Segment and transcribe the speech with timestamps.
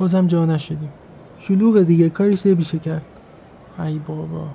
[0.00, 0.88] بازم جا نشدیم.
[1.38, 3.02] شلوغ دیگه کاریش نمیشه کرد.
[3.78, 4.46] ای بابا.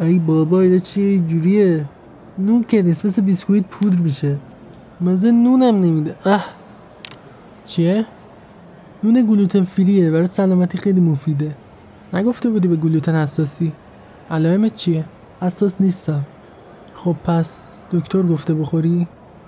[0.00, 1.84] ای بابا اینا چی؟ جوریه.
[2.38, 4.36] نون که نیست مثل بیسکویت پودر میشه.
[5.00, 6.16] مزه نونم نمیده.
[6.24, 6.44] اه.
[7.66, 8.06] چیه؟
[9.04, 10.10] نون گلوتن فریه.
[10.10, 11.54] برای سلامتی خیلی مفیده.
[12.12, 13.72] نگفته بودی به گلوتن حساسی؟
[14.30, 15.04] علائمت چیه؟
[15.40, 16.24] حساس نیستم.
[17.04, 19.06] خب پس دکتر گفته بخوری؟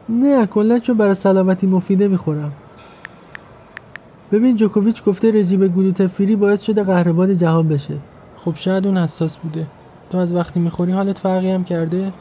[0.08, 2.52] نه کلا چون برای سلامتی مفیده می‌خورم
[4.32, 7.94] ببین جوکوویچ گفته رژیم گلوتن فری باعث شده قهرمان جهان بشه.
[8.36, 9.66] خب شاید اون حساس بوده.
[10.10, 12.12] تو از وقتی می‌خوری حالت فرقی هم کرده؟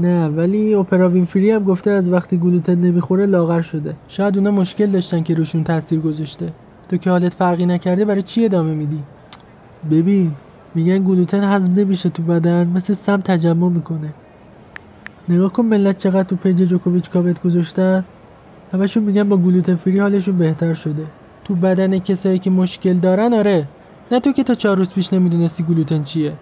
[0.00, 3.94] نه ولی اپرا فری هم گفته از وقتی گلوتن نمی‌خوره لاغر شده.
[4.08, 6.52] شاید اونا مشکل داشتن که روشون تاثیر گذاشته.
[6.90, 9.02] تو که حالت فرقی نکرده برای چی ادامه میدی؟
[9.90, 10.32] ببین
[10.74, 14.14] میگن گلوتن هضم نمیشه تو بدن مثل سم تجمع می‌کنه.
[15.28, 18.04] نگاه کن ملت چقدر تو پیج جوکوویچ کامنت گذاشتن.
[18.72, 21.04] همشون میگن با gluten free حالشون بهتر شده.
[21.44, 23.68] تو بدن کسایی که مشکل دارن آره.
[24.12, 26.32] نه تو که تا چهار روز پیش نمی‌دونستی گلوتن چیه.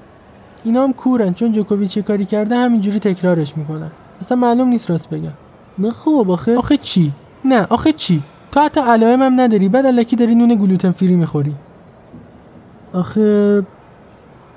[0.65, 3.91] اینا هم کورکورانه چون جوکوویچ کاری کرده همینجوری تکرارش می‌کنن.
[4.21, 5.33] اصلا معلوم نیست راست بگم.
[5.79, 6.57] نه خب آخه.
[6.57, 7.13] آخه چی؟
[7.45, 9.69] نه آخه چی؟ تو حتی علائم هم نداری.
[9.69, 11.55] بعد الکی داری نون گلوتن فری می‌خوری.
[12.93, 13.63] آخه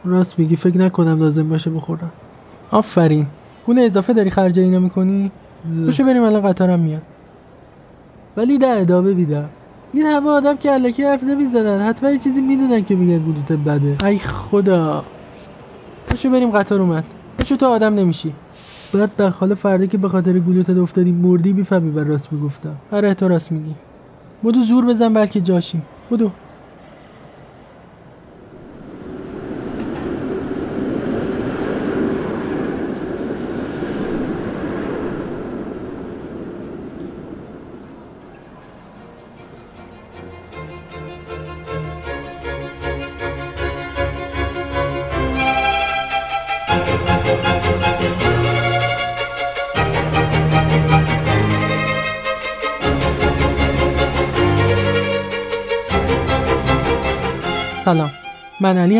[0.05, 2.11] راست میگی فکر نکنم لازم باشه بخورم.
[2.71, 3.27] آفرین.
[3.65, 5.31] پول اضافه داری خرج اینا می‌کنی؟
[5.85, 7.01] باشو بریم الان قطارم میاد.
[8.37, 9.49] ولی ده ادامه میدم.
[9.93, 14.05] این همه آدم که علکی حرف نمی‌زنن حتما یه چیزی می‌دونن که میگن گلوتن بده.
[14.05, 15.03] ای خدا.
[16.09, 17.03] باشو بریم قطار اومد.
[17.39, 18.33] باشو تو آدم نمیشی.
[18.93, 22.75] بعد در حال فردا که به خاطر گلوتن افتادی مردی می‌فهمی بر راست می‌گفتم.
[22.91, 23.75] آره تو راست میگی.
[24.43, 25.81] بدو زور بزن بلکه جاشیم.
[26.11, 26.31] بدو.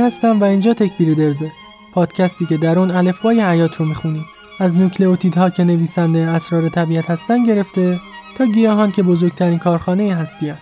[0.06, 1.52] هستم و اینجا تک بریدرزه
[1.94, 4.26] پادکستی که در اون الفبای حیات رو می‌خونیم.
[4.60, 8.00] از نوکلئوتیدها که نویسنده اسرار طبیعت هستن گرفته
[8.38, 10.62] تا گیاهان که بزرگترین کارخانه هستی هست.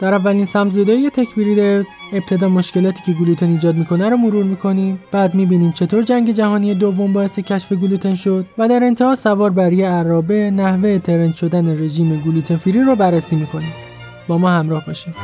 [0.00, 5.00] در اولین سمزدایی تک بریدرز ابتدا مشکلاتی که گلوتن ایجاد می‌کنه رو مرور می‌کنیم.
[5.12, 9.74] بعد می‌بینیم چطور جنگ جهانی دوم باعث کشف گلوتن شد و در انتها سوار بر
[9.74, 13.72] عرابه نحوه ترند شدن رژیم گلوتن فری رو بررسی می‌کنیم.
[14.28, 15.14] با ما همراه باشیم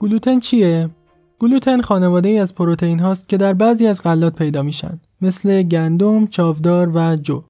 [0.00, 0.90] گلوتن چیه؟
[1.38, 6.26] گلوتن خانواده ای از پروتئین هاست که در بعضی از غلات پیدا میشن مثل گندم،
[6.26, 7.42] چاودار و جو.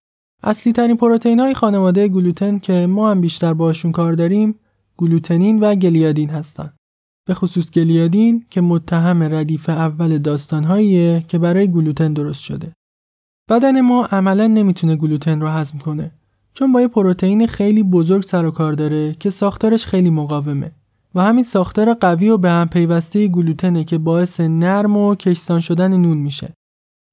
[0.43, 4.55] اصلی ترین پروتئین های خانواده گلوتن که ما هم بیشتر باشون کار داریم
[4.97, 6.75] گلوتنین و گلیادین هستند.
[7.27, 12.73] به خصوص گلیادین که متهم ردیف اول داستانهاییه که برای گلوتن درست شده.
[13.51, 16.11] بدن ما عملا نمی‌تونه گلوتن رو هضم کنه
[16.55, 20.73] چون با یه پروتئین خیلی بزرگ سر و کار داره که ساختارش خیلی مقاومه.
[21.15, 25.97] و همین ساختار قوی و به هم پیوسته گلوتنه که باعث نرم و کشسان شدن
[25.97, 26.55] نون میشه.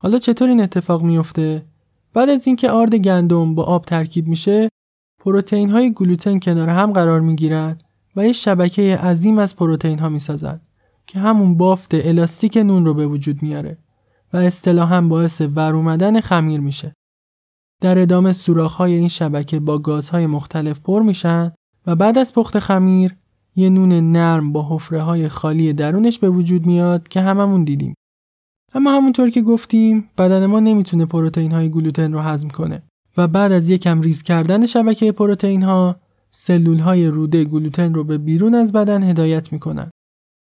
[0.01, 1.65] حالا چطور این اتفاق میفته؟
[2.13, 4.69] بعد از اینکه آرد گندم با آب ترکیب میشه،
[5.19, 7.83] پروتئین های گلوتن کنار هم قرار می‌گیرند
[8.15, 10.61] و یه شبکه عظیم از پروتئین ها می‌سازن
[11.07, 13.77] که همون بافت الاستیک نون رو به وجود میاره
[14.33, 16.93] و اصطلاحا باعث ور اومدن خمیر میشه.
[17.81, 21.51] در ادامه سوراخ های این شبکه با گازهای مختلف پر میشن
[21.87, 23.15] و بعد از پخت خمیر
[23.55, 27.93] یه نون نرم با حفره های خالی درونش به وجود میاد که هممون دیدیم.
[28.73, 32.83] اما همونطور که گفتیم بدن ما نمی‌تونه پروتئین های گلوتن رو هضم کنه
[33.17, 35.95] و بعد از یکم ریز کردن شبکه پروتئین ها
[36.31, 39.89] سلول های روده گلوتن رو به بیرون از بدن هدایت می‌کنن.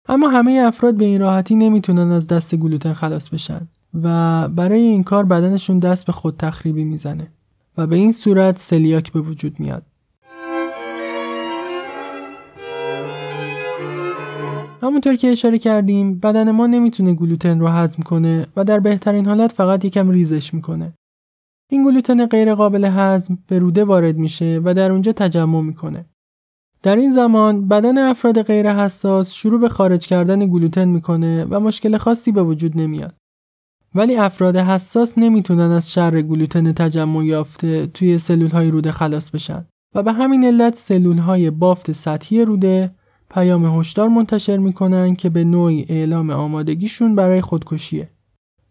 [0.09, 3.68] اما همه افراد به این راحتی نمی‌تونن از دست گلوتن خلاص بشن
[4.03, 7.31] و برای این کار بدنشون دست به خود تخریبی می‌زنه
[7.77, 9.86] و به این صورت سلیاک به وجود میاد.
[14.81, 19.51] همونطور که اشاره کردیم بدن ما نمی‌تونه گلوتن رو هضم کنه و در بهترین حالت
[19.51, 20.93] فقط یکم ریزش می‌کنه.
[21.69, 26.05] این گلوتن غیر قابل هضم به روده وارد میشه و در اونجا تجمع می‌کنه.
[26.83, 31.97] در این زمان بدن افراد غیر حساس شروع به خارج کردن گلوتن می‌کنه و مشکل
[31.97, 33.15] خاصی به وجود نمیاد.
[33.95, 39.65] ولی افراد حساس نمی‌تونن از شر گلوتن تجمع یافته توی سلول های روده خلاص بشن
[39.95, 42.91] و به همین علت سلول های بافت سطحی روده
[43.33, 48.09] پیام هشدار منتشر می‌کنن که به نوعی اعلام آمادگیشون برای خودکشیه.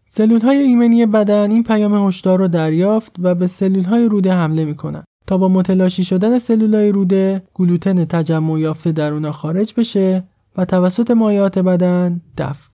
[0.05, 4.65] سلول های ایمنی بدن این پیام هشدار رو دریافت و به سلول های روده حمله
[4.65, 10.23] می‌کنن تا با متلاشی شدن سلول های روده گلوتن تجمع یافته در اونا خارج بشه
[10.57, 12.69] و توسط مایعات بدن دفع.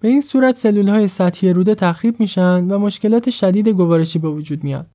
[0.00, 4.64] به این صورت سلول های سطحی روده تخریب میشن و مشکلات شدید گوارشی به وجود
[4.64, 4.86] میاد.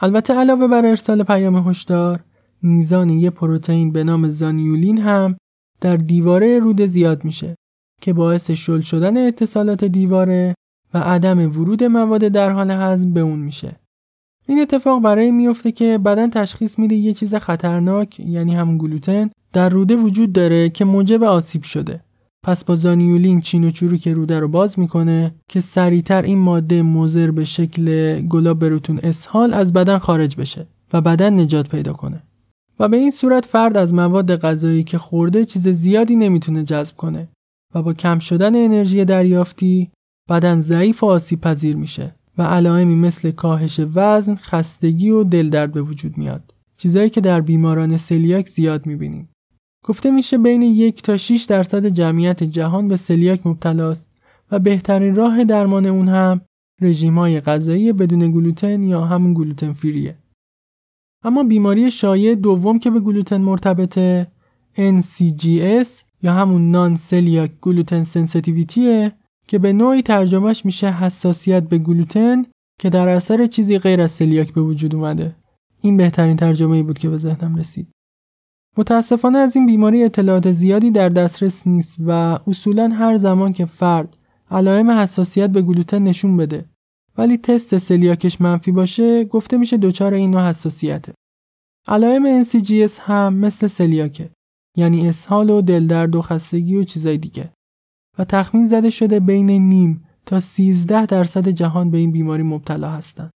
[0.00, 2.20] البته علاوه بر ارسال پیام هشدار،
[2.62, 5.36] میزان یه پروتئین به نام زانیولین هم
[5.80, 7.54] در دیواره روده زیاد میشه
[8.00, 10.54] که باعث شل شدن اتصالات دیواره
[10.94, 13.76] و عدم ورود مواد در حال هضم به اون میشه.
[14.46, 19.68] این اتفاق برای میفته که بدن تشخیص میده یه چیز خطرناک یعنی همون گلوتن در
[19.68, 22.00] روده وجود داره که موجب آسیب شده.
[22.44, 27.30] پس با زانیولین چین و چروک روده رو باز می‌کنه که سریعتر این ماده مضر
[27.30, 32.22] به شکل گلاب بروتون اسهال از بدن خارج بشه و بدن نجات پیدا کنه.
[32.78, 37.28] و به این صورت فرد از مواد غذایی که خورده چیز زیادی نمی‌تونه جذب کنه
[37.74, 39.90] و با کم شدن انرژی دریافتی
[40.28, 45.82] بدن ضعیف و آسیب پذیر میشه و علائمی مثل کاهش وزن، خستگی و دلدرد به
[45.82, 46.54] وجود میاد.
[46.76, 49.28] چیزایی که در بیماران سلیاک زیاد می‌بینیم.
[49.84, 54.10] گفته میشه بین یک تا 6 درصد جمعیت جهان به سلیاک مبتلاست
[54.50, 56.40] و بهترین راه درمان اون هم
[56.80, 60.16] رژیم های غذایی بدون گلوتن یا همون gluten free ه.
[61.24, 64.26] اما بیماری شایع دوم که به گلوتن مرتبطه
[64.76, 65.88] NCGS
[66.22, 69.12] یا همون non-celiac gluten sensitivity ه
[69.48, 72.44] که به نوعی ترجمهش میشه حساسیت به گلوتن
[72.78, 75.36] که در اثر چیزی غیر از سلیاک به وجود اومده.
[75.82, 77.88] این بهترین ترجمه ای بود که به ذهنم رسید.
[78.76, 82.10] متاسفانه از این بیماری اطلاعات زیادی در دسترس نیست و
[82.46, 84.16] اصولا هر زمان که فرد
[84.50, 86.64] علائم حساسیت به گلوتن نشون بده
[87.18, 91.14] ولی تست سلیاکش منفی باشه گفته میشه دچار این نوع حساسیته.
[91.88, 94.30] علائم NCGS هم مثل سلیاکه
[94.76, 97.52] یعنی اسهال و دلدرد و خستگی و چیزای دیگه
[98.18, 103.30] و تخمین زده شده بین نیم تا 13 درصد جهان به این بیماری مبتلا هستند.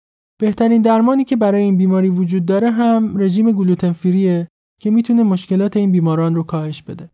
[0.41, 4.47] بهترین درمانی که برای این بیماری وجود داره هم رژیم گلوتن فریه
[4.81, 7.09] که می‌تونه مشکلات این بیماران رو کاهش بده.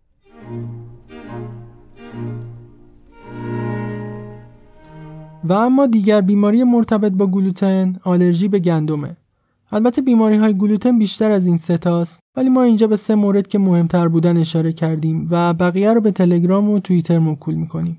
[5.44, 9.18] و اما دیگر بیماری مرتبط با گلوتن آلرژی به گندمه.
[9.71, 13.59] البته بیماری های گلوتن بیشتر از این ستاست ولی ما اینجا به سه مورد که
[13.59, 17.97] مهمتر بودن اشاره کردیم و بقیه رو به تلگرام و توییتر موکول می‌کنیم.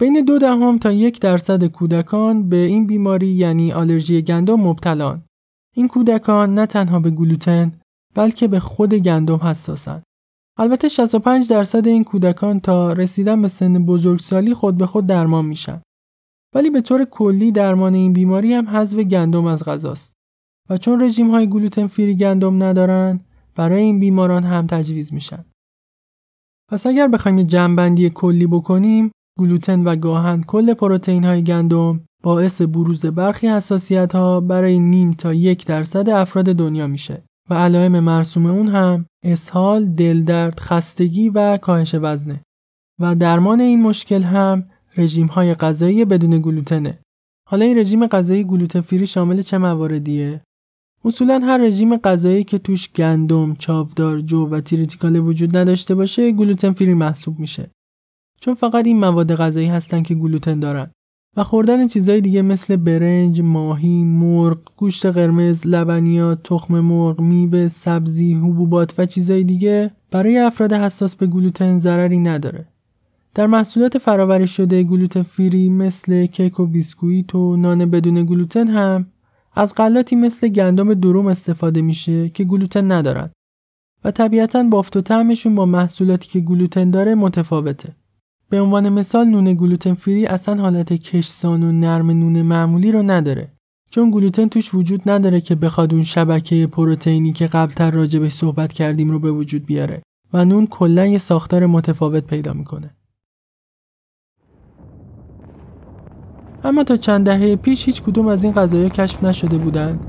[0.00, 5.22] بین دو دهم تا یک درصد کودکان به این بیماری یعنی آلرژی گندم مبتلان.
[5.76, 7.72] این کودکان نه تنها به گلوتن
[8.14, 10.02] بلکه به خود گندم حساسند.
[10.58, 15.80] البته 65 درصد این کودکان تا رسیدن به سن بزرگسالی خود به خود درمان میشن.
[16.54, 20.12] ولی به طور کلی درمان این بیماری هم حذف گندم از غذاست.
[20.70, 23.20] و چون رژیم های گلوتن فری گندم ندارن
[23.54, 25.44] برای این بیماران هم تجویز میشن.
[26.70, 33.06] پس اگر بخوایم جنبندی کلی بکنیم گلوتن و گاهن کل پروتئین های گندم باعث بروز
[33.06, 38.68] برخی حساسیت ها برای نیم تا یک درصد افراد دنیا میشه و علائم مرسوم اون
[38.68, 42.40] هم اسهال، دلدرد، خستگی و کاهش وزنه
[43.00, 44.64] و درمان این مشکل هم
[44.98, 46.98] رژیم های غذایی بدون گلوتنه.
[47.48, 50.42] حالا این رژیم غذایی گلوتن فری شامل چه مواردیه؟
[51.04, 56.72] اصولا هر رژیم غذایی که توش گندم، چاودار، جو و تیریتیکاله وجود نداشته باشه گلوتن
[56.72, 57.70] فری محسوب میشه.
[58.40, 60.90] چون فقط این مواد غذایی هستن که گلوتن دارن.
[61.36, 68.34] و خوردن چیزای دیگه مثل برنج، ماهی، مرغ، گوشت قرمز، لبنیات، تخم مرغ، میوه، سبزی،
[68.34, 72.68] حبوبات و چیزای دیگه برای افراد حساس به گلوتن ضرری نداره.
[73.34, 79.06] در محصولات فراوری شده گلوتن فری مثل کیک و بیسکویت و نان بدون گلوتن هم
[79.54, 83.30] از غلاتی مثل گندم دروم استفاده میشه که گلوتن ندارن
[84.04, 87.96] و طبیعتا بافت و طعمشون با محصولاتی که گلوتن داره متفاوته.
[88.50, 93.52] به عنوان مثال نون گلوتن فری اصلا حالت کشسان و نرم نون معمولی رو نداره
[93.90, 99.10] چون گلوتن توش وجود نداره که بخواد اون شبکه پروتئینی که قبلتر راجبش صحبت کردیم
[99.10, 102.97] رو به وجود بیاره و نون کلا یه ساختار متفاوت پیدا می‌کنه.
[106.64, 110.00] اما تا چند دهه پیش هیچ کدوم از این غذایا کشف نشده بودند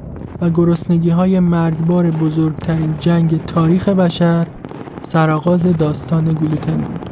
[0.42, 4.48] و گرسنگی های مرگبار بزرگترین جنگ تاریخ بشر
[5.02, 7.10] سرآغاز داستان گلوتن بود.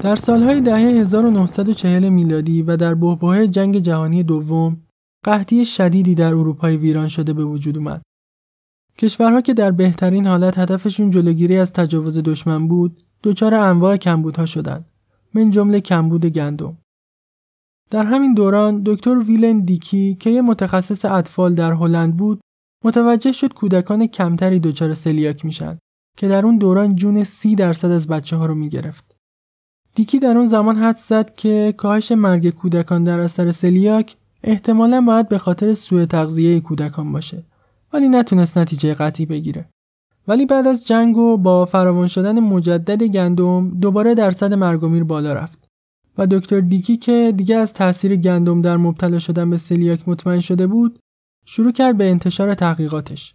[0.00, 4.76] در سالهای دهه 1940 میلادی و در بحبوحه جنگ جهانی دوم
[5.24, 8.02] قحطی شدیدی در اروپای ویران شده به وجود اومد.
[8.98, 14.84] کشورها که در بهترین حالت هدفشون جلوگیری از تجاوز دشمن بود دچار انواع کمبودها شدند
[15.34, 16.78] من جمله کمبود گندم
[17.90, 22.40] در همین دوران دکتر ویلن دیکی که یه متخصص اطفال در هلند بود
[22.84, 25.78] متوجه شد کودکان کمتری دچار سلیاک میشن
[26.16, 29.16] که در اون دوران جون سی درصد از بچه ها رو می‌گرفت.
[29.94, 35.28] دیکی در اون زمان حد زد که کاهش مرگ کودکان در اثر سلیاک احتمالا باید
[35.28, 37.44] به خاطر سوء تغذیه کودکان باشه
[37.92, 39.68] ولی نتونست نتیجه قطعی بگیره.
[40.28, 45.68] ولی بعد از جنگ و با فراوان شدن مجدد گندم دوباره درصد مرگ بالا رفت
[46.18, 50.66] و دکتر دیکی که دیگه از تاثیر گندم در مبتلا شدن به سلیاک مطمئن شده
[50.66, 50.98] بود
[51.44, 53.34] شروع کرد به انتشار تحقیقاتش.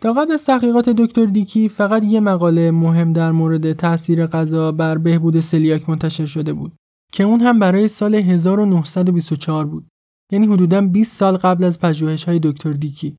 [0.00, 4.98] تا قبل از تحقیقات دکتر دیکی فقط یه مقاله مهم در مورد تاثیر غذا بر
[4.98, 6.72] بهبود سلیاک منتشر شده بود
[7.12, 9.86] که اون هم برای سال 1924 بود.
[10.34, 13.16] یعنی حدوداً 20 سال قبل از پژوهش‌های دکتر دیکی.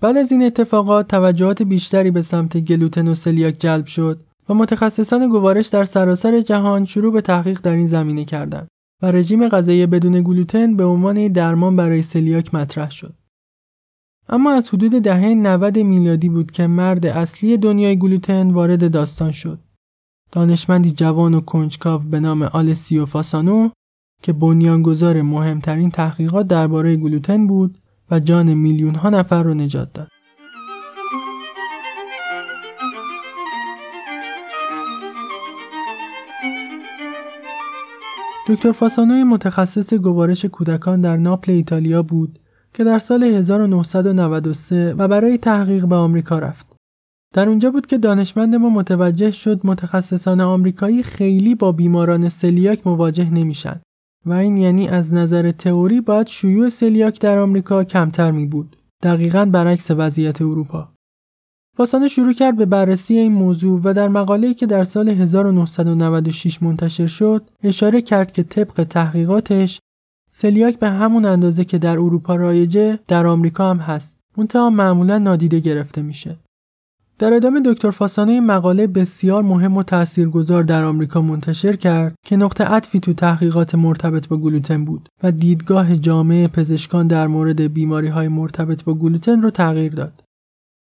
[0.00, 5.28] بعد از این اتفاقات توجهات بیشتری به سمت گلوتن و سلیاک جلب شد و متخصصان
[5.28, 8.68] گوارش در سراسر جهان شروع به تحقیق در این زمینه کردند
[9.02, 13.14] و رژیم غذایی بدون گلوتن به عنوان درمان برای سلیاک مطرح شد.
[14.28, 19.58] اما از حدود دهه 90 میلادی بود که مرد اصلی دنیای گلوتن وارد داستان شد.
[20.32, 23.70] دانشمندی جوان و کنجکاو به نام آلسیو فاسانو
[24.22, 27.78] که بنیانگذار مهمترین تحقیقات درباره گلوتن بود
[28.10, 30.08] و جان میلیون ها نفر رو نجات داد.
[38.48, 42.38] دکتر فاسانوی متخصص گوارش کودکان در ناپل ایتالیا بود
[42.74, 46.66] که در سال 1993 و برای تحقیق به آمریکا رفت.
[47.34, 53.30] در اونجا بود که دانشمند ما متوجه شد متخصصان آمریکایی خیلی با بیماران سلیاک مواجه
[53.30, 53.80] نمیشن
[54.26, 58.76] و این یعنی از نظر تئوری باید شیوع سلیاک در آمریکا کمتر می بود.
[59.02, 60.88] دقیقا برعکس وضعیت اروپا.
[61.76, 67.06] فاسانه شروع کرد به بررسی این موضوع و در مقاله‌ای که در سال 1996 منتشر
[67.06, 69.80] شد اشاره کرد که طبق تحقیقاتش
[70.30, 75.60] سلیاک به همون اندازه که در اروپا رایجه در آمریکا هم هست منتها معمولا نادیده
[75.60, 76.36] گرفته میشه
[77.20, 82.64] در ادامه دکتر فاسانه مقاله بسیار مهم و تاثیرگذار در آمریکا منتشر کرد که نقطه
[82.64, 88.28] عطفی تو تحقیقات مرتبط با گلوتن بود و دیدگاه جامعه پزشکان در مورد بیماری های
[88.28, 90.22] مرتبط با گلوتن رو تغییر داد.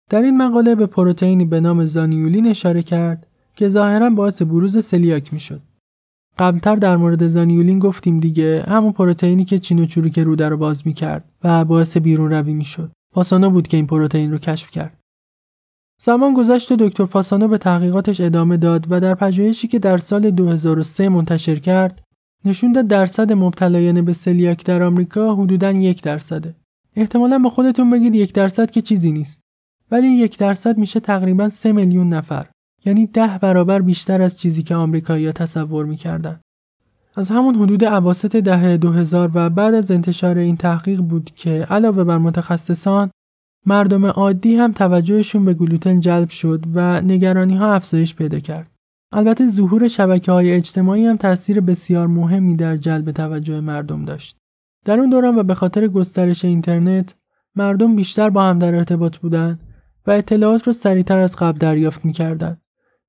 [0.10, 5.34] در این مقاله به پروتئینی به نام زانیولین اشاره کرد که ظاهرا باعث بروز سلیاک
[5.34, 5.62] می‌شد.
[6.39, 10.88] قبلتر در مورد زانیولین گفتیم دیگه همون پروتئینی که چین و چروک روده رو باز
[10.88, 12.91] می‌کرد و باعث بیرون روی می‌شد.
[13.13, 14.97] فاسانو بود که این پروتئین رو کشف کرد.
[16.01, 20.32] زمان گذشت و دکتر فاسانو به تحقیقاتش ادامه داد و در پژوهشی که در سال
[20.32, 22.01] 2003 منتشر کرد
[22.46, 26.56] نشون داد درصد مبتلایان به سلیاک در آمریکا حدوداً یک درصده.
[26.96, 29.42] احتمالا با خودتون بگید یک درصد که چیزی نیست.
[29.92, 32.46] ولی یک درصد میشه تقریبا سه میلیون نفر.
[32.86, 36.39] یعنی ده برابر بیشتر از چیزی که آمریکایی‌ها تصور می‌کردن.
[37.16, 42.04] از همون حدود عواسط دهه 2000 و بعد از انتشار این تحقیق بود که علاوه
[42.04, 43.10] بر متخصصان
[43.68, 48.72] مردم عادی هم توجهشون به گلوتن جلب شد و نگرانی ها افزایش پیدا کرد.
[49.12, 54.38] البته ظهور شبکه های اجتماعی هم تاثیر بسیار مهمی در جلب توجه مردم داشت.
[54.86, 57.16] در اون دوران و به خاطر گسترش اینترنت
[57.56, 59.60] مردم بیشتر با هم در ارتباط بودند
[60.08, 62.62] و اطلاعات رو سریعتر از قبل دریافت می‌کردند.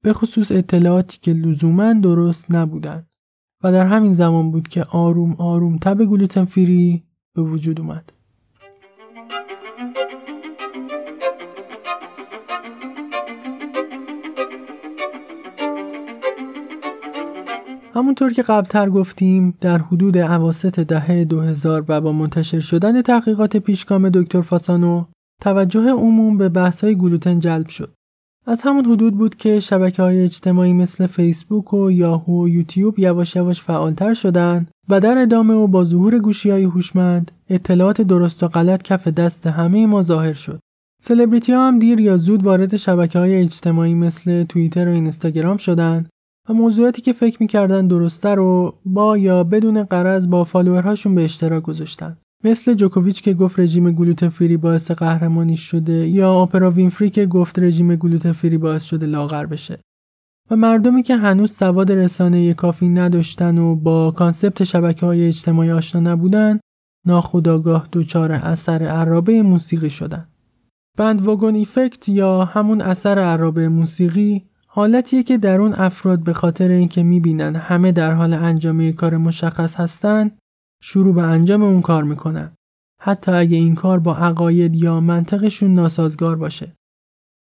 [0.02, 3.06] به خصوص اطلاعاتی که لزوما درست نبودند.
[3.64, 8.12] و در همین زمان بود که آروم آروم تب گلوتن فری به وجود اومد.
[17.98, 24.08] همونطور که قبلتر گفتیم در حدود عواست دهه 2000 و با منتشر شدن تحقیقات پیشگام
[24.08, 25.04] دکتر فاسانو
[25.42, 27.94] توجه عموم به بحث های گلوتن جلب شد.
[28.46, 33.36] از همون حدود بود که شبکه های اجتماعی مثل فیسبوک و یاهو و یوتیوب یواش
[33.36, 38.48] یواش فعالتر شدند و در ادامه و با ظهور گوشی های هوشمند اطلاعات درست و
[38.48, 40.60] غلط کف دست همه ما ظاهر شد.
[41.02, 46.08] سلبریتی ها هم دیر یا زود وارد شبکه های اجتماعی مثل توییتر و اینستاگرام شدند
[46.48, 51.62] و موضوعاتی که فکر می‌کردن درسته رو با یا بدون قرض با فالوورهاشون به اشتراک
[51.62, 52.16] گذاشتن.
[52.44, 57.58] مثل جوکوویچ که گفت رژیم gluten free باعث قهرمانی شده یا اپرا وینفری که گفت
[57.58, 59.80] رژیم gluten free باعث شده لاغر بشه
[60.50, 66.12] و مردمی که هنوز سواد رسانه کافی نداشتن و با concept شبکه های اجتماعی آشنا
[66.12, 66.60] نبودن
[67.06, 70.28] ناخودآگاه دچار اثر عرابه موسیقی شدن
[70.98, 74.47] bandwagon effect یا همون اثر عرابه موسیقی
[74.78, 79.74] حالتیه که در اون افراد به خاطر اینکه می‌بینن همه در حال انجام کار مشخص
[79.74, 80.30] هستن
[80.82, 82.52] شروع به انجام اون کار می‌کنن
[83.02, 86.72] حتی اگه این کار با عقاید یا منطقشون ناسازگار باشه.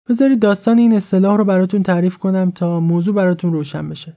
[0.09, 4.17] بذارید داستان این اصطلاح رو براتون تعریف کنم تا موضوع براتون روشن بشه.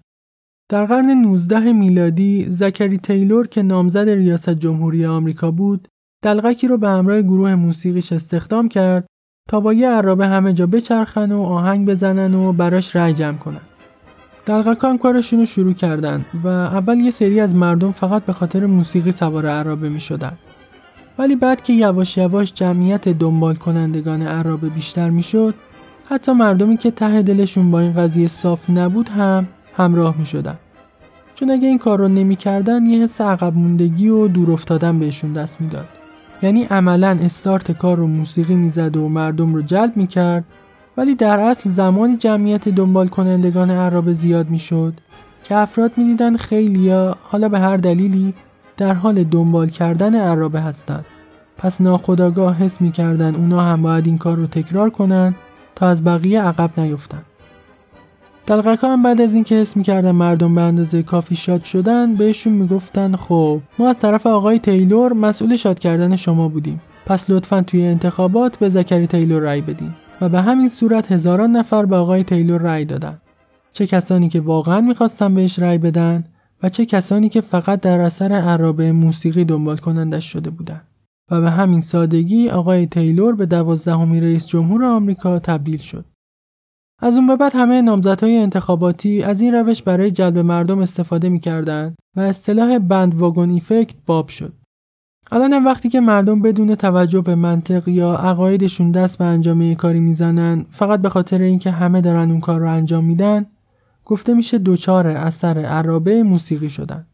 [0.70, 5.88] در قرن 19 میلادی زکری تیلور که نامزد ریاست جمهوری آمریکا بود
[6.24, 9.06] دلغکی رو به همراه گروه موسیقیش استخدام کرد
[9.50, 13.62] تا با یه عرابه همه جا بچرخن و آهنگ بزنن و براش رای جمع کنن.
[14.46, 18.66] دلغکا هم کارشون رو شروع کردن و اول یه سری از مردم فقط به خاطر
[18.66, 20.38] موسیقی سوار عرابه می شدن.
[21.18, 25.54] ولی بعد که یواش یواش جمعیت دنبال کنندگان عرابه بیشتر می شد
[26.10, 30.58] حتی مردمی که ته دلشون با این قضیه صاف نبود هم همراه می شدن.
[31.36, 35.62] چون اگه این کار رو نمی‌کردن یه حس عقب موندگی و دور افتادن بهشون دست
[35.62, 35.88] می‌داد.
[36.42, 40.44] یعنی عملا استارت کار رو موسیقی می‌زد و مردم رو جلب می‌کرد
[40.98, 44.94] ولی در اصل زمانی جمعیت دنبال کنندگان عرب زیاد می‌شد
[45.44, 48.34] که افراد می‌دیدن خیلیا حالا به هر دلیلی
[48.78, 51.06] در حال دنبال کردن عربه هستند.
[51.58, 55.36] پس ناخداگاه حس می‌کردن اونا هم باید این کار رو تکرار کنن
[55.76, 57.22] تا از بقیه عقب نیفتن.
[58.50, 63.16] دلقکا هم بعد از اینکه حس می‌کردن مردم به اندازه کافی شاد شدن بهشون می‌گفتن
[63.16, 66.82] خب ما از طرف آقای تیلور مسئول شاد کردن شما بودیم.
[67.06, 69.92] پس لطفا توی انتخابات به زکری تیلور رأی بدین
[70.22, 73.22] و به همین صورت هزاران نفر به آقای تیلور رأی دادن.
[73.74, 76.24] چه کسانی که واقعا می‌خواستن بهش رأی بدن
[76.64, 80.88] و چه کسانی که فقط در اثر عرابه موسیقی دنبال کنندش شده بودند
[81.32, 86.06] و به همین سادگی آقای تیلور به دوازدهمین رئیس جمهور آمریکا تبدیل شد.
[87.02, 91.96] از اون به بعد همه نامزدهای انتخاباتی از این روش برای جلب مردم استفاده می‌کردند
[92.16, 94.54] و اصطلاح بند واگن ایفکت باب شد.
[95.32, 100.00] الان هم وقتی که مردم بدون توجه به منطق یا عقایدشون دست به انجام کاری
[100.00, 103.46] می‌زنن فقط به خاطر اینکه همه دارن اون کار رو انجام میدن
[104.06, 107.06] گفته میشه دوچار اثر عرابه موسیقی شدن.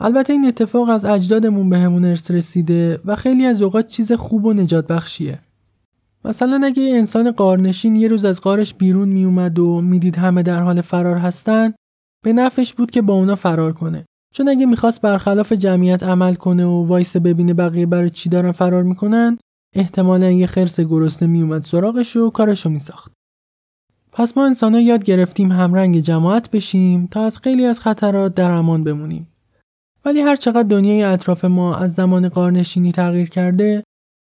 [0.00, 4.52] البته این اتفاق از اجدادمون بهمون ارث رسیده و خیلی از اوقات چیز خوب و
[4.52, 5.38] نجات بخشیه.
[6.24, 10.60] مثلا اگه یه انسان قارنشین یه روز از قارش بیرون میومد و می‌دید همه در
[10.62, 11.74] حال فرار هستن
[12.24, 14.04] به نفش بود که با اونا فرار کنه.
[14.34, 18.82] چون اگه می‌خواست برخلاف جمعیت عمل کنه و وایس ببینه بقیه برای چی دارن فرار
[18.82, 19.38] می‌کنن
[19.74, 23.12] احتمالا یه خرس گرسنه میومد سراغش و کارشو میساخت.
[24.12, 28.84] پس ما انسان یاد گرفتیم همرنگ جماعت بشیم تا از خیلی از خطرات در امان
[28.84, 29.28] بمونیم.
[30.04, 33.82] ولی هر چقدر دنیای اطراف ما از زمان قارنشینی تغییر کرده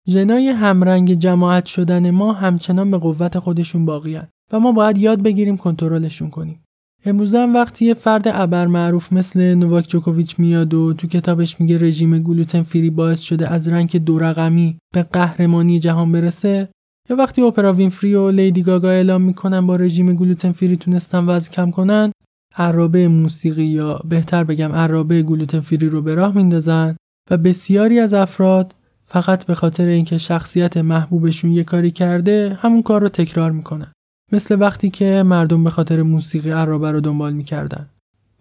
[0.08, 4.18] ژنای همرنگ جماعت شدن ما همچنان به قوت خودشون باقی
[4.52, 6.62] و ما باید یاد بگیریم کنترلشون کنیم.
[7.04, 11.78] امروز هم وقتی یه فرد ابر معروف مثل نوواک جوکوویچ میاد و تو کتابش میگه
[11.78, 16.68] رژیم گلوتن فری باعث شده از رنگ دو رقمی به قهرمانی جهان برسه
[17.10, 21.52] یا وقتی اپرا وینفری و لیدی گاگا اعلام می‌کنن با رژیم گلوتن فری تونستن وزن
[21.52, 22.12] کم کنن
[22.56, 26.96] عرابه موسیقی یا بهتر بگم عرابه گلوتن فری رو به راه میندازن
[27.30, 28.74] و بسیاری از افراد
[29.12, 33.92] فقط به خاطر اینکه شخصیت محبوبشون یه کاری کرده همون کار رو تکرار می‌کنن.
[34.32, 37.88] مثل وقتی که مردم به خاطر موسیقی عرابه رو دنبال می‌کردن.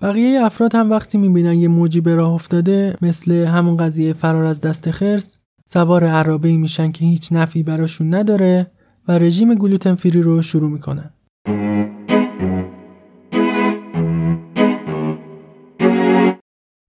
[0.01, 4.61] بقیه افراد هم وقتی می‌بینن یه موجی به راه افتاده مثل همون قضیه فرار از
[4.61, 8.67] دست خرس سوار عرابه میشن که هیچ نفی براشون نداره
[9.07, 11.09] و رژیم گلوتن فری رو شروع می‌کنن.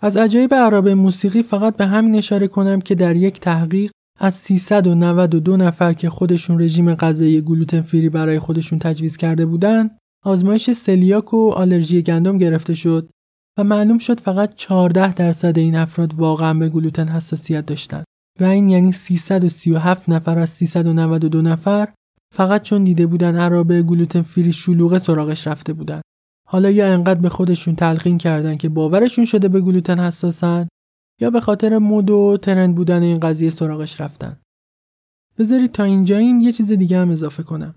[0.05, 5.57] از عجایب عرب موسیقی فقط به همین اشاره کنم که در یک تحقیق از 392
[5.57, 9.91] نفر که خودشون رژیم غذایی گلوتن فری برای خودشون تجویز کرده بودن
[10.25, 13.09] آزمایش سلیاک و آلرژی گندم گرفته شد
[13.59, 18.05] و معلوم شد فقط 14 درصد این افراد واقعا به گلوتن حساسیت داشتند
[18.41, 21.88] و این یعنی 337 نفر از 392 نفر
[22.35, 26.01] فقط چون دیده بودن عرابه گلوتن فری شلوغه سراغش رفته بودن.
[26.53, 30.69] حالا یا انقدر به خودشون تلقین کردن که باورشون شده به گلوتن حساسن
[31.21, 34.37] یا به خاطر مد و ترند بودن این قضیه سراغش رفتن.
[35.38, 37.75] بذارید تا اینجاییم یه چیز دیگه هم اضافه کنم.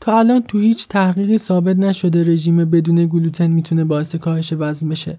[0.00, 5.18] تا الان تو هیچ تحقیقی ثابت نشده رژیم بدون گلوتن می‌تونه باعث کاهش وزن بشه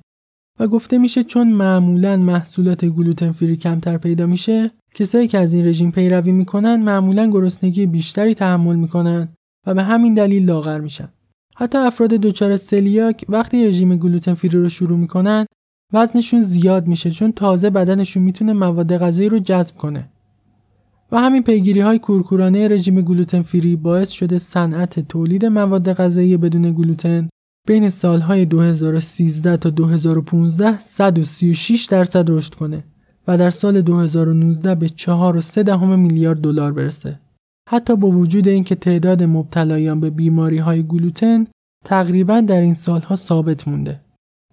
[0.60, 5.66] و گفته میشه چون معمولا محصولات گلوتن فری کمتر پیدا میشه کسایی که از این
[5.66, 9.30] رژیم پیروی می‌کنن معمولا گرسنگی بیشتری تحمل می‌کنن
[9.68, 11.10] و به همین دلیل لاغر میشن.
[11.60, 15.46] حتی افراد دچار سلیاک وقتی رژیم گلوتن فری رو شروع می‌کنن
[15.94, 20.10] وزنشون زیاد میشه چون تازه بدنشون می‌تونه مواد غذایی رو جذب کنه
[21.12, 26.74] و همین پیگیری های کورکورانه رژیم گلوتن فری باعث شده صنعت تولید مواد غذایی بدون
[26.74, 27.30] گلوتن
[27.68, 32.84] بین سالهای 2013 تا 2015 136 درصد رشد کنه
[33.28, 37.20] و در سال 2019 به 4.3 میلیارد دلار برسه.
[37.72, 41.48] حتی با وجود اینکه تعداد مبتلایان به بیماری های گلوتن
[41.86, 44.00] تقریبا در این سالها ثابت مونده.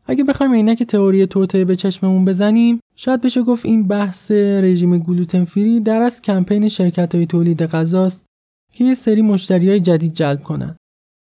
[0.06, 5.44] اگه بخوایم عینک تئوری توته به چشممون بزنیم شاید بشه گفت این بحث رژیم گلوتن
[5.44, 8.24] فری در از کمپین شرکت های تولید غذاست
[8.72, 10.76] که یه سری مشتری های جدید جلب کنن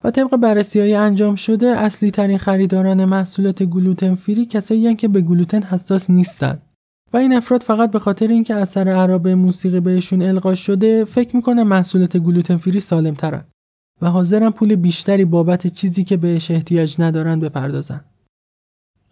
[0.03, 5.21] و طبق بررسی های انجام شده اصلی ترین خریداران محصولات گلوتن فری کسایی که به
[5.21, 6.61] گلوتن حساس نیستن
[7.13, 11.63] و این افراد فقط به خاطر اینکه اثر عرب موسیقی بهشون القا شده فکر می‌کنن
[11.63, 13.43] محصولات گلوتن فری سالم ترن
[14.02, 18.02] و حاضرن پول بیشتری بابت چیزی که بهش احتیاج ندارن بپردازن.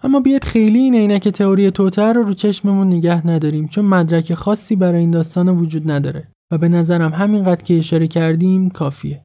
[0.04, 4.76] اما بیاد خیلی این عینک تئوری توتر رو رو چشممون نگه نداریم چون مدرک خاصی
[4.76, 9.24] برای این داستان وجود نداره و به نظرم همینقدر که اشاره کردیم کافیه.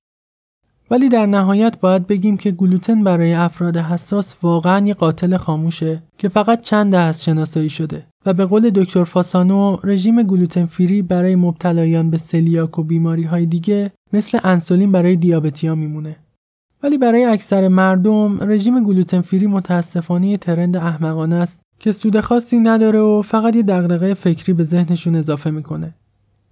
[0.91, 6.29] ولی در نهایت باید بگیم که گلوتن برای افراد حساس واقعا یه قاتل خاموشه که
[6.29, 12.11] فقط چند از شناسایی شده و به قول دکتر فاسانو رژیم گلوتن فری برای مبتلایان
[12.11, 16.17] به سلیاک و بیماری های دیگه مثل انسولین برای دیابتیا میمونه.
[16.83, 22.99] ولی برای اکثر مردم رژیم گلوتن فری متاسفانه ترند احمقانه است که سود خاصی نداره
[22.99, 25.95] و فقط یه دغدغه فکری به ذهنشون اضافه می‌کنه.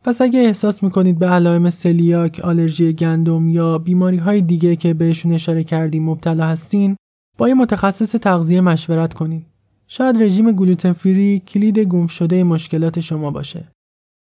[0.05, 5.33] پس اگه احساس می‌کنید به علائم سلیاک، آلرژی گندم یا بیماری های دیگه که بهشون
[5.33, 6.97] اشاره کردیم مبتلا هستین،
[7.39, 9.52] با یه متخصص تغذیه مشورت کنید.
[9.95, 13.69] شاید رژیم گلوتن فری کلید گم شده مشکلات شما باشه.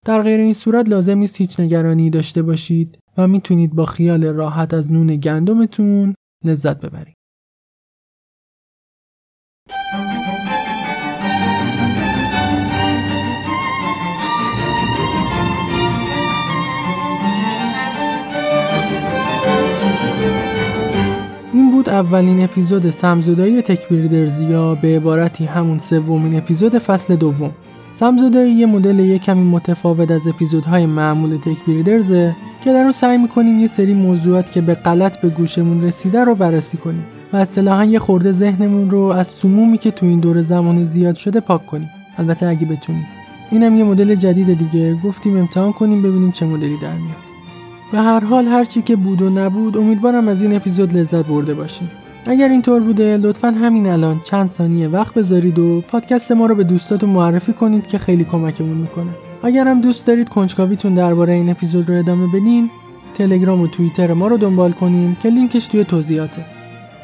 [0.05, 4.73] در غیر این صورت لازم نیست هیچ نگرانی داشته باشید و می‌تونید با خیال راحت
[4.73, 7.15] از نون گندمتون لذت ببرید.
[21.91, 27.51] اولین اپیزود سمزدایی تکبیردرز یا به عبارتی همون سومین اپیزود فصل دوم.
[27.91, 33.59] سمزدایی یه مدل یه کمی متفاوت از اپیزودهای معمول تکبیردرزه که در اون سعی می‌کنیم
[33.59, 37.99] یه سری موضوعات که به غلط به گوشمون رسیده رو بررسی کنیم و اصطلاحا یه
[37.99, 41.89] خورده ذهنمون رو از سمومی که تو این دور زمان زیاد شده پاک کنیم.
[42.17, 43.05] البته اگه بتونیم.
[43.51, 44.95] اینم یه مدل جدید دیگه.
[44.95, 47.30] گفتیم امتحان کنیم ببینیم چه مدلی در میاد.
[47.91, 51.91] به هر حال هرچی که بود و نبود امیدوارم از این اپیزود لذت برده باشیم
[52.27, 56.63] اگر اینطور بوده لطفا همین الان چند ثانیه وقت بذارید و پادکست ما رو به
[56.63, 59.11] دوستاتون معرفی کنید که خیلی کمکمون می‌کنه.
[59.43, 62.69] اگر هم دوست دارید کنجکاویتون درباره این اپیزود رو ادامه بدین
[63.13, 66.45] تلگرام و توییتر ما رو دنبال کنین که لینکش توی توضیحاته.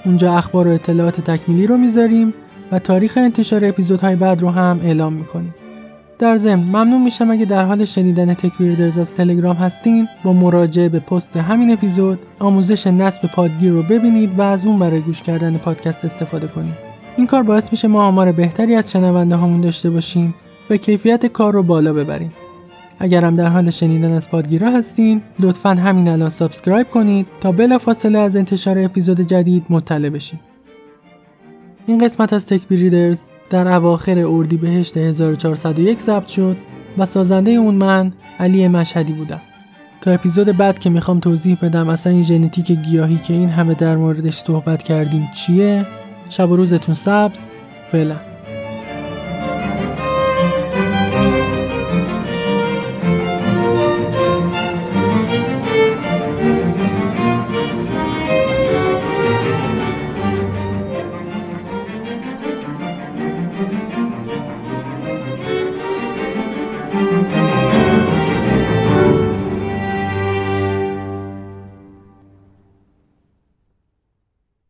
[0.06, 2.34] اونجا اخبار و اطلاعات تکمیلی رو می‌ذاریم
[2.72, 5.56] و تاریخ انتشار اپیزودهای بعد رو هم اعلام می‌کنیم.
[6.20, 11.00] در ضمن ممنون میشم اگه در حال شنیدن تکبیردرز از تلگرام هستین با مراجعه به
[11.00, 16.06] پست همین اپیزود آموزش نصب پادگیر رو ببینید و از اون برای گوش کردن پادکست
[16.06, 16.74] استفاده کنید.
[17.18, 20.36] این کار باعث میشه ما آمار بهتری از شنونده هامون داشته باشیم
[20.70, 22.34] و کیفیت کار رو بالا ببریم.
[23.00, 28.20] اگر هم در حال شنیدن از پادگیرا هستین لطفا همین الان subscribe کنید تا بلافاصله
[28.20, 30.40] از انتشار اپیزود جدید مطلع بشید
[31.88, 32.68] این قسمت از تک
[33.50, 36.58] در اواخر اردیبهشت 1401 ضبط شد
[36.98, 39.42] و سازنده اون من علی مشهدی بودم.
[40.02, 43.96] تا اپیزود بعد که می‌خوام توضیح بدم اصلا این ژنتیک گیاهی که این همه در
[43.96, 45.86] موردش صحبت کردیم چیه؟
[46.30, 47.40] شب و روزتون سبز.
[47.92, 48.27] فعلا.